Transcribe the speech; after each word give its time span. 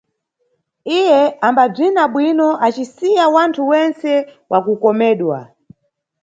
Iye 0.97 1.21
ambabzina 1.47 2.01
bwino 2.13 2.47
acisiya 2.67 3.25
wanthu 3.33 3.61
wentse 3.69 4.11
wa 4.51 4.59
kukomedwa. 4.65 5.37